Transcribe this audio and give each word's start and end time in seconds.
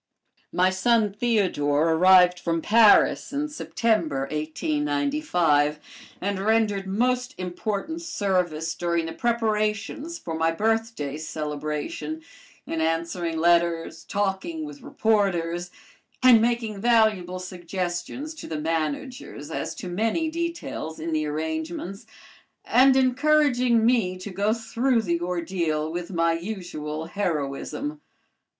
My 0.51 0.71
son 0.71 1.13
Theodore 1.13 1.91
arrived 1.93 2.39
from 2.39 2.59
Paris 2.63 3.31
in 3.31 3.49
September, 3.49 4.21
1895, 4.31 5.79
and 6.19 6.39
rendered 6.39 6.87
most 6.87 7.35
important 7.37 8.01
service 8.01 8.73
during 8.73 9.05
the 9.05 9.13
preparations 9.13 10.17
for 10.17 10.33
my 10.33 10.49
birthday 10.51 11.17
celebration, 11.17 12.23
in 12.65 12.81
answering 12.81 13.37
letters, 13.37 14.03
talking 14.03 14.65
with 14.65 14.81
reporters, 14.81 15.69
and 16.23 16.41
making 16.41 16.81
valuable 16.81 17.37
suggestions 17.37 18.33
to 18.33 18.47
the 18.47 18.59
managers 18.59 19.51
as 19.51 19.75
to 19.75 19.87
many 19.87 20.31
details 20.31 20.99
in 20.99 21.11
the 21.13 21.27
arrangements, 21.27 22.07
and 22.65 22.95
encouraging 22.95 23.85
me 23.85 24.17
to 24.17 24.31
go 24.31 24.51
through 24.51 25.03
the 25.03 25.21
ordeal 25.21 25.91
with 25.91 26.09
my 26.09 26.33
usual 26.33 27.05
heroism. 27.05 28.01